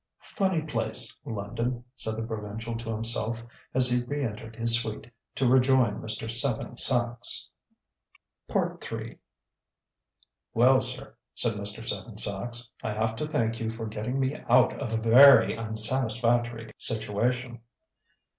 "Funny 0.35 0.63
place, 0.63 1.15
London!" 1.25 1.85
said 1.93 2.15
the 2.17 2.25
provincial 2.25 2.75
to 2.75 2.89
himself 2.89 3.43
as 3.75 3.87
he 3.87 4.03
re 4.03 4.25
entered 4.25 4.55
his 4.55 4.73
suite 4.73 5.11
to 5.35 5.45
rejoin 5.47 6.01
Mr. 6.01 6.27
Seven 6.27 6.75
Sachs. 6.75 7.51
III. 8.49 9.19
"Well, 10.55 10.81
sir," 10.81 11.13
said 11.35 11.53
Mr. 11.53 11.85
Seven 11.85 12.17
Sachs, 12.17 12.71
"I 12.81 12.93
have 12.93 13.15
to 13.17 13.27
thank 13.27 13.59
you 13.59 13.69
for 13.69 13.85
getting 13.85 14.19
me 14.19 14.37
out 14.49 14.73
of 14.79 14.91
a 14.91 14.97
very 14.97 15.55
unsatisfactory 15.55 16.71
situation." 16.79 17.61